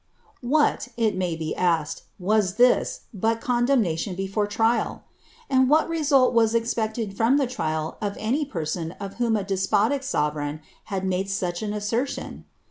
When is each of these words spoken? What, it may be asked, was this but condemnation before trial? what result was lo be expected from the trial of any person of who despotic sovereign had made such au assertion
What, 0.41 0.87
it 0.97 1.15
may 1.15 1.35
be 1.35 1.55
asked, 1.55 2.05
was 2.17 2.55
this 2.55 3.01
but 3.13 3.39
condemnation 3.39 4.15
before 4.15 4.47
trial? 4.47 5.03
what 5.51 5.87
result 5.87 6.33
was 6.33 6.55
lo 6.55 6.59
be 6.59 6.63
expected 6.63 7.15
from 7.15 7.37
the 7.37 7.45
trial 7.45 7.99
of 8.01 8.17
any 8.19 8.43
person 8.43 8.93
of 8.93 9.17
who 9.21 9.29
despotic 9.43 10.01
sovereign 10.01 10.61
had 10.85 11.05
made 11.05 11.29
such 11.29 11.61
au 11.61 11.67
assertion 11.71 12.45